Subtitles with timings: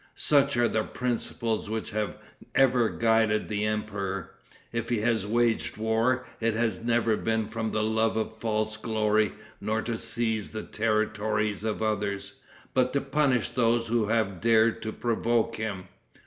[0.15, 2.17] Such are the principles which have
[2.55, 4.31] ever guided the emperor.
[4.73, 9.33] If he has waged war, it has never been from the love of false glory,
[9.61, 12.37] nor to seize the territories of others,
[12.73, 15.83] but to punish those who have dared to provoke him.